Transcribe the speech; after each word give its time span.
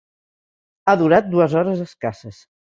Ha 0.87 0.95
durat 1.03 1.29
dues 1.37 1.55
hores 1.61 1.87
escasses. 1.87 2.45